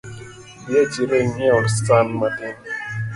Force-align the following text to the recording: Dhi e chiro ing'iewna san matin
Dhi 0.69 0.75
e 0.83 0.85
chiro 0.93 1.15
ing'iewna 1.23 1.69
san 1.83 2.07
matin 2.19 2.55